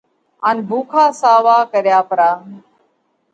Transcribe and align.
ان 0.47 0.55
ڀُوڪا 0.67 1.05
ساوا 1.21 1.57
ڪريا 1.71 1.99
پرا۔ 2.09 2.29